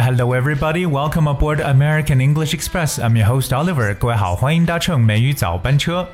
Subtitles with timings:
[0.00, 0.86] hello everybody.
[0.86, 2.98] Welcome aboard American English Express.
[2.98, 3.94] I'm your host Oliver.
[3.94, 6.06] 各位好，欢迎搭乘美语早班车。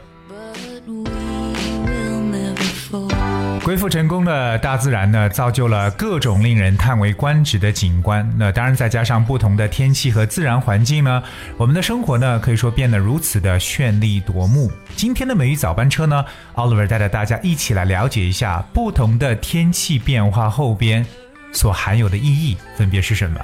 [3.63, 8.31] 归复成功的大自然呢，造就了各种令人叹为观止的景观。
[8.37, 11.23] 那当然，再加上不同的天气和自然环境呢，
[11.57, 14.71] 我们的生活呢，可以说变得如此的绚丽夺目。
[14.97, 16.23] 今天的美语早班车呢
[16.55, 21.05] ，Oliver 带着大家一起来了解一下不同的天气变化后边
[21.51, 23.41] 所含有的意义分别是什么。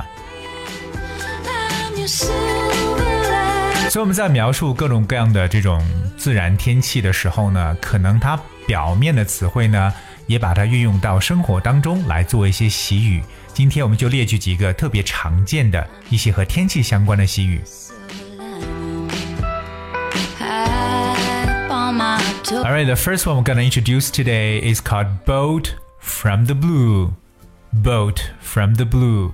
[3.88, 5.82] 所以我们在描述各种各样的这种
[6.16, 9.92] 自然天气的时候呢，可能它表面的词汇呢。
[10.26, 13.20] 也把它运用到生活当中来做一些习语。
[13.52, 17.60] 今天我们就列举几个特别常见的一些和天气相关的习语。
[22.62, 27.10] Alright, the first one we're gonna introduce today is called "boat from the blue."
[27.72, 29.32] Boat from the blue.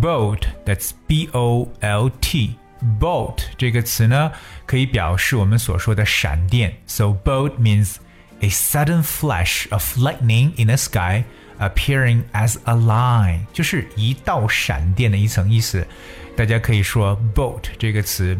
[0.00, 2.56] Boat, that's B-O-L-T.
[3.00, 4.30] Boat 这个词呢，
[4.66, 6.76] 可以表示我们所说的闪电。
[6.86, 7.96] So boat means
[8.40, 11.24] a sudden flash of lightning in the sky
[11.58, 15.86] appearing as a line，就是一道闪电的一层意思。
[16.36, 18.38] 大家可以说 boat 这个词。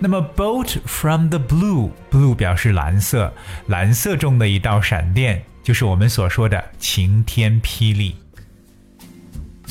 [0.00, 3.32] 那么 boat from the blue，blue 表示蓝色，
[3.68, 8.16] 蓝色中的一道闪电，就是我们所说的晴天霹雳。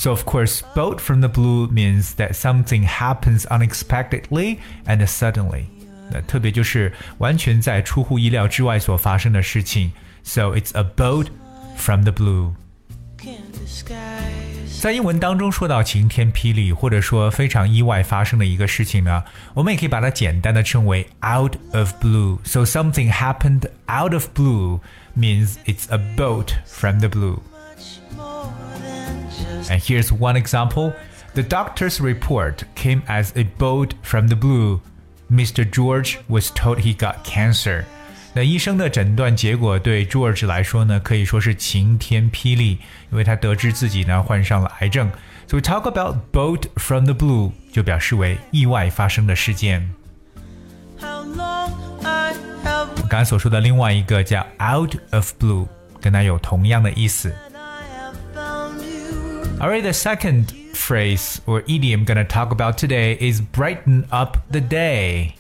[0.01, 4.57] so, of course, bolt from the blue means that something happens unexpectedly
[4.87, 5.67] and suddenly.
[6.11, 9.93] 那特别就是完全在出乎意料之外所发生的事情。
[10.23, 11.27] So it's a bolt
[11.77, 12.55] from the blue.
[14.81, 19.23] 在英文当中说到晴天霹雳，或者说非常意外发生的一个事情呢，
[19.53, 22.39] 我们也可以把它简单的称为 out of blue.
[22.45, 24.81] So something happened out of blue
[25.15, 27.43] means it's a bolt from the blue.
[29.70, 30.94] And here's one example.
[31.34, 34.80] The doctor's report came as a bolt from the blue.
[35.30, 35.70] Mr.
[35.70, 37.84] George was told he got cancer。
[38.34, 42.80] 那医生的诊断结果对 George 来说呢，可以说是晴天霹雳，
[43.12, 45.10] 因为他得知自己呢患上了癌症。
[45.48, 49.90] So we talk about boat from the blue，就表示为意外发生的事件。
[53.08, 55.68] 刚才所说的另外一个叫 out of blue，
[56.02, 57.34] 跟它有同样的意思。
[59.60, 65.34] Alright, the second phrase or idiom gonna talk about today is brighten up the day.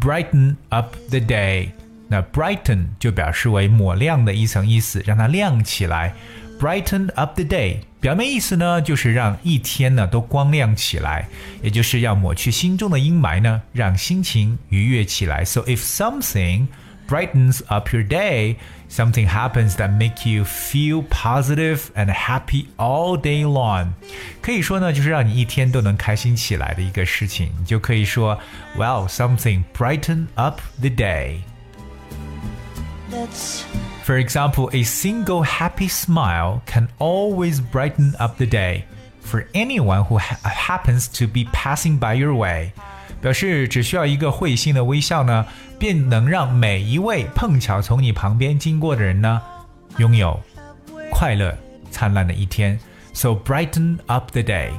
[0.00, 1.70] Brighten up the day.
[2.08, 6.12] 那 brighten 就表示为抹亮的一层意思，让它亮起来。
[6.60, 11.26] Brighten up the day，表面意思呢就是让一天呢都光亮起来，
[11.62, 15.42] 也就是要抹去心中的阴霾呢，让心情愉悦起来。
[15.42, 16.66] So if something
[17.06, 18.56] brightens up your day,
[18.88, 23.94] something happens that make you feel positive and happy all day long。
[24.40, 28.38] 可以说呢，就是让你一天都能开心起来的一个事情，你就可以说，
[28.76, 31.40] Well, something brighten up the day.
[34.04, 38.84] For example, a single happy smile can always brighten up the day
[39.20, 42.72] for anyone who ha happens to be passing by your way.
[43.25, 45.43] 表示只需要一个会心的微笑呢，
[45.79, 49.41] 便能让每一位碰巧从你旁边经过的人呢，
[49.97, 50.39] 拥有
[51.11, 51.51] 快乐
[51.89, 52.79] 灿烂的一天。
[53.13, 54.69] So brighten up the day。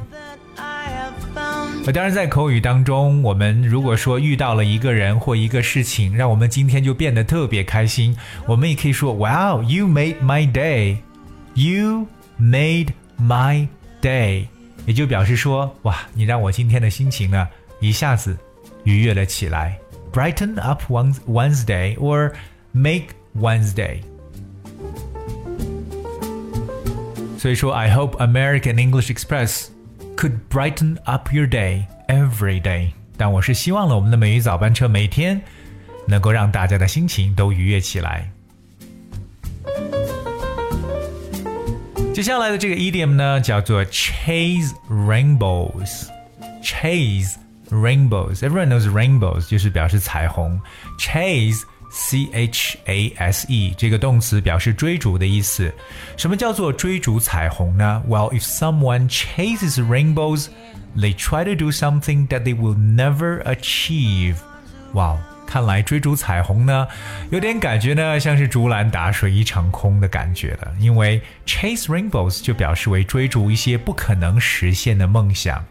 [1.92, 10.98] 当然，在口语当中，我们如果说遇到了一个人或一个事情，让我们今天就变得特别开心，我们也可以说，Wow, you made my day.
[11.54, 12.06] You
[12.40, 12.90] made
[13.20, 13.66] my
[14.00, 14.46] day，
[14.86, 17.48] 也就表示说，哇，你让我今天的心情呢。
[17.79, 18.37] 一下子
[18.83, 19.79] 愉悦了起来，
[20.11, 22.31] brighten up one's one's day or
[22.71, 24.01] make one's day。
[27.37, 29.67] 所以说，I hope American English Express
[30.15, 32.91] could brighten up your day every day。
[33.17, 35.41] 但我是希望了我们的美语早班车每天
[36.07, 38.31] 能够让大家的心情都愉悦起来。
[42.13, 47.35] 接下来的这个 idiom 呢，叫做 chase rainbows。chase
[47.70, 48.40] rainbows.
[48.40, 50.60] Everyone knows rainbows 就是表示彩虹。
[50.98, 55.72] Chase C H A S E 这个动词表示追逐的意思。
[56.16, 60.48] 什么叫做追逐彩虹呢？Well, if someone chases rainbows,
[60.96, 64.36] they try to do something that they will never achieve.
[64.92, 65.16] 哇，
[65.46, 66.88] 看来追逐彩虹呢，
[67.30, 70.72] 有点感觉呢，像是竹篮打水一场空的感觉了。
[70.80, 75.64] 因为 chase rainbows 就表示为追逐一些不可能实现的梦想。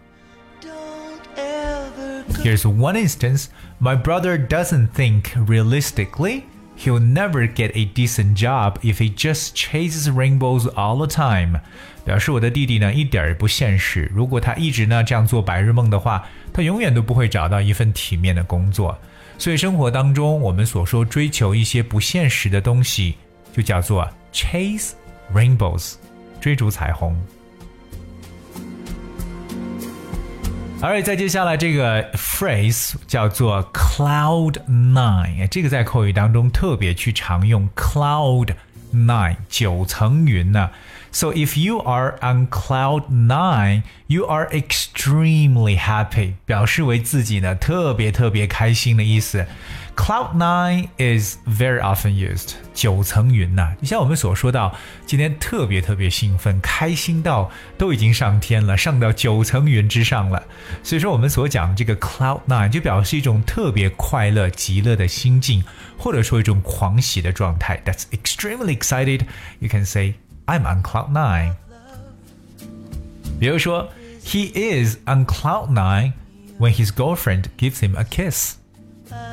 [2.43, 3.47] Here's one instance
[3.79, 6.43] my brother doesn't think realistically
[6.82, 11.61] He'll never get a decent job if he just chases rainbows all the time。
[12.06, 14.11] 表示我的弟弟呢一点儿也不现实。
[14.15, 16.25] 如果他一直呢这样做白日梦的话，
[16.55, 18.97] 他永远都不会找到一份体面的工作。
[19.37, 23.17] 所以生活当中我们所说追求一些不现实的东西，
[23.55, 24.93] 就叫做 chase
[25.35, 25.97] rainbows，
[26.41, 27.15] 追逐彩虹。
[30.81, 38.50] Alright，再接下来这个 phrase 叫做 cloud nine，这个在口语当中特别去常用 cloud
[38.94, 40.69] nine 九层云呢。
[41.15, 49.47] So if you are on cloud nine, you are extremely happy，表示为自己呢特别特别开心的意思。
[49.97, 54.75] Cloud nine is very often used，九层云呐、就像我们所说到，
[55.05, 60.43] 今天特别特别兴奋，开心到都已经上天了，上到九层云之上了。
[60.82, 65.65] 所以说我们所讲这个 cloud nine 就表示一种特别快乐、极乐的心境，
[65.99, 67.82] 或者说一种狂喜的状态。
[67.85, 69.23] That's extremely excited.
[69.59, 70.15] You can say.
[70.47, 71.55] I'm on cloud nine.
[73.38, 73.88] 比如说，
[74.25, 76.12] He is on cloud nine
[76.59, 78.56] when his girlfriend gives him a kiss.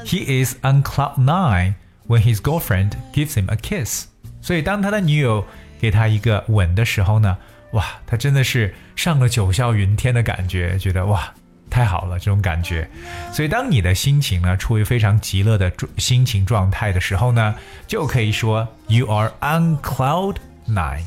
[0.06, 1.76] He is on cloud nine
[2.08, 4.06] when his girlfriend gives him a kiss.
[4.42, 5.46] 所以当他的女友
[5.80, 7.38] 给他一个吻的时候呢，
[7.72, 11.34] 哇，他真的是上了九霄云天的感觉，觉得哇，
[11.70, 12.90] 太好了这种感觉。
[13.34, 17.54] 所以当你的心情呢处于非常极乐的心情状态的时候呢，
[17.86, 20.38] 就可以说 You are on cloud
[20.72, 21.04] nine。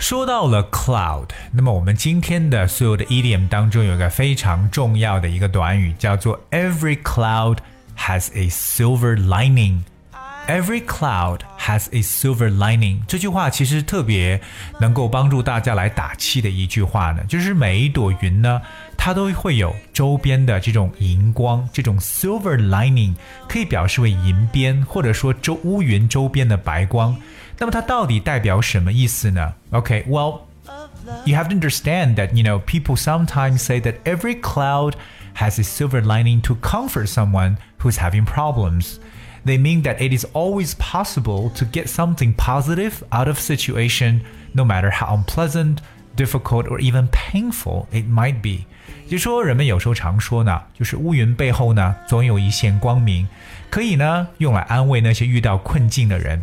[0.00, 7.58] 说到了 cloud，那么我们今天的所有的 idiom 当中有一个非常重要的一个短语，叫做 Every cloud
[7.98, 13.02] has a silver lining。Every cloud has a silver lining。
[13.06, 14.40] 这句话其实特别
[14.80, 18.60] 能够帮助大家来打气的一句话呢，就是每一朵云呢，
[18.96, 23.14] 它都会有周边的这种荧光，这种 silver lining
[23.48, 27.16] 可以表示为银边，或者说周乌云周边的白光。
[27.58, 29.54] 那么它到底代表什么意思呢？
[29.70, 34.94] OK，well、okay, you have to understand that you know people sometimes say that every cloud
[35.36, 38.98] has a silver lining to comfort someone who's having problems.
[39.44, 44.20] They mean that it is always possible to get something positive out of situation,
[44.52, 45.80] no matter how unpleasant,
[46.15, 48.65] difficult, or even painful it might be.
[49.09, 53.27] 就说人们有时候常说呢，就是乌云背后呢总有一线光明，
[53.69, 56.41] 可以呢用来安慰那些遇到困境的人。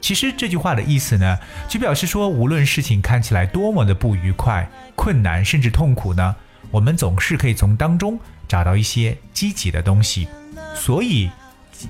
[0.00, 1.38] 其实这句话的意思呢，
[1.68, 6.34] 就表示说，无论事情看起来多么的不愉快、困难，甚至痛苦呢，
[6.70, 8.18] 我们总是可以从当中
[8.48, 10.28] 找到一些积极的东西。
[10.74, 11.30] 所以。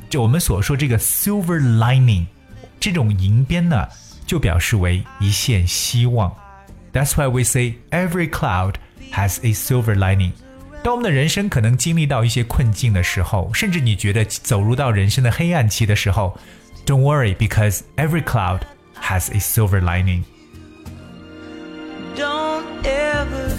[0.08, 2.24] 就我们所说这个 silver lining，
[2.80, 3.86] 这种银边呢，
[4.24, 6.34] 就表示为一线希望。
[6.93, 8.75] That's why we say every cloud
[9.13, 10.31] has a silver lining。
[10.83, 16.37] 当我们的人生可能经历到一些困境的时候，甚至你觉得走入到人生的黑暗期的时候，
[16.85, 18.61] Don't worry because every cloud
[19.01, 23.57] has a silver lining。Don't ever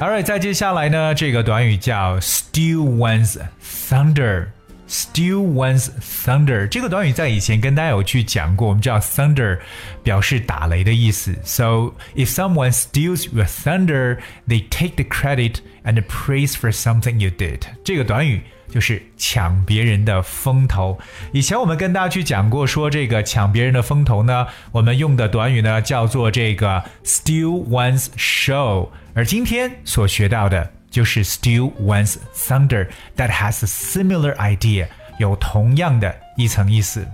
[0.00, 4.46] Alright，再接下来呢，这个短语叫 steal one's thunder。
[4.87, 9.59] Steal one's thunder 这个短语在以前跟大家有去讲过，我们知道 thunder
[10.03, 11.35] 表示打雷的意思。
[11.43, 17.61] So if someone steals your thunder, they take the credit and praise for something you did。
[17.83, 20.99] 这个短语就是抢别人的风头。
[21.31, 28.89] 以前我们跟大家去讲过，说这个抢别人的风头呢，我们用的短语呢叫做这个 steal one's show。
[29.13, 34.86] 而今天所学到的就是 steal one's thunder that has a similar idea，
[35.18, 37.06] 有同样的一层意思。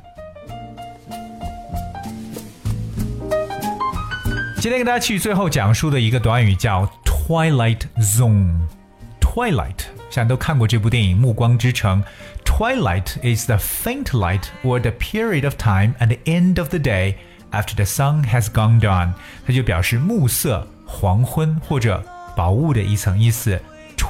[4.61, 12.03] 今天跟大家去最后讲述的一个短语叫 twilight zone。twilight，想都看过这部电影《暮光之城》。
[12.45, 17.15] Twilight is the faint light or the period of time at the end of the day
[17.53, 19.13] after the sun has gone down。
[19.47, 20.67] 它就表示暮色。
[20.91, 22.03] 黄昏或者
[22.35, 23.61] 薄雾的一层意思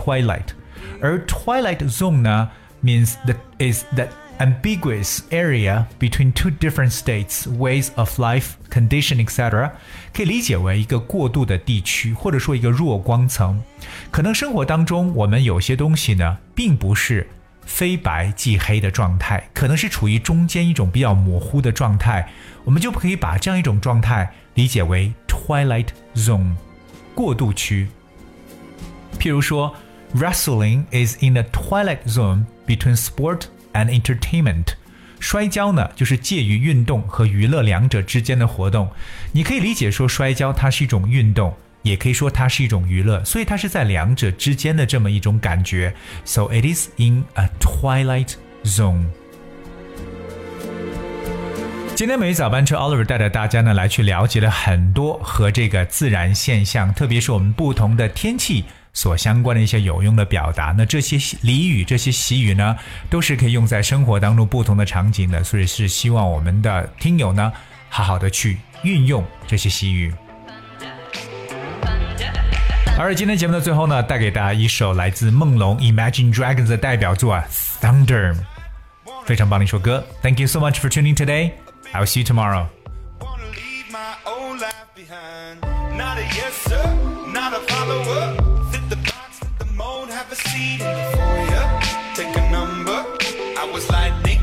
[0.04, 0.48] ，twilight。
[1.02, 2.50] 而 twilight zone 呢
[2.84, 9.72] ，means that is that ambiguous area between two different states, ways of life, condition, etc.
[10.14, 13.62] 可以理解为一个过渡的地区，或者说一个弱光层。
[14.12, 17.28] 可能生活当中我们有些东西呢，并不是
[17.66, 22.28] 非白即黑的状态，可能是处于中间一种比较模糊的状态，
[22.66, 26.56] 我们就可以把这样一种状态理解为 twilight zone。
[27.16, 27.88] 过渡区。
[29.20, 29.74] 譬如说
[30.15, 34.75] ，wrestling is in the twilight zone between sport and entertainment。
[35.21, 38.89] 摔跤呢，就是介于运动和娱乐两者之间的活动。
[39.33, 45.93] 你可以理解说，摔跤它是一种运动， 也可以说它是一种娱乐，所以它是在两者之间的这么一种感觉。
[46.25, 48.35] So it is in a twilight
[48.65, 49.07] zone.
[51.97, 60.74] 今天每日早班车，Oliver 带着大家呢来去了解了很多和这个自然现象，特别是我们不同的天气 所相关的一些有用的表达。
[60.78, 62.76] 那这些俚语、这些习语呢，
[63.10, 67.52] 都是可以用在生活当中不同的场景的，所以是希望我们的听友呢，
[67.90, 70.14] 好好的去运用这些习语。
[72.96, 77.36] 而今天节目的最后呢，带给大家一首来自梦龙 Imagine Dragons 的代表作，
[77.82, 78.34] 《Thunder》，
[79.26, 80.06] 非常棒的一首歌。
[80.22, 81.54] Thank you so much for tuning today.
[81.92, 82.68] I'll see you tomorrow.
[93.74, 94.43] Was lightning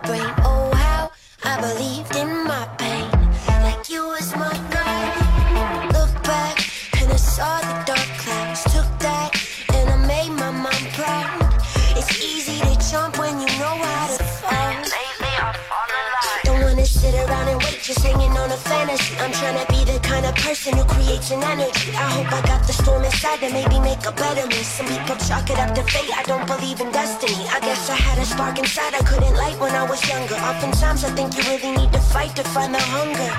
[20.61, 21.91] creates an energy.
[21.95, 24.61] I hope I got the storm inside to maybe make a better me.
[24.61, 26.11] Some people chalk it up to fate.
[26.15, 27.47] I don't believe in destiny.
[27.49, 30.35] I guess I had a spark inside I couldn't light when I was younger.
[30.35, 33.31] Oftentimes I think you really need to fight to find the hunger.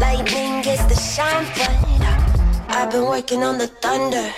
[0.00, 4.32] Lightning gets the shine, but I've been working on the thunder.